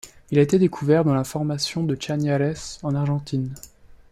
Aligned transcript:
Il 0.31 0.39
a 0.39 0.41
été 0.41 0.57
découvert 0.57 1.03
dans 1.03 1.13
la 1.13 1.23
Formation 1.23 1.83
de 1.83 1.95
Chañares, 2.01 2.79
en 2.81 2.95
Argentine. 2.95 3.53